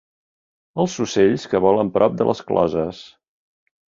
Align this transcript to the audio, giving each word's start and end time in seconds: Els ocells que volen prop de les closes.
Els 0.83 0.95
ocells 1.03 1.45
que 1.51 1.61
volen 1.65 1.91
prop 1.97 2.15
de 2.21 2.27
les 2.31 2.41
closes. 2.47 3.03